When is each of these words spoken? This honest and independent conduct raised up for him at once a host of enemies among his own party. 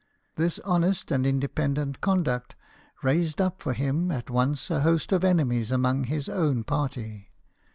This 0.35 0.57
honest 0.65 1.11
and 1.11 1.27
independent 1.27 2.01
conduct 2.01 2.55
raised 3.03 3.39
up 3.39 3.61
for 3.61 3.73
him 3.73 4.09
at 4.09 4.31
once 4.31 4.71
a 4.71 4.81
host 4.81 5.11
of 5.11 5.23
enemies 5.23 5.71
among 5.71 6.05
his 6.05 6.27
own 6.27 6.63
party. 6.63 7.29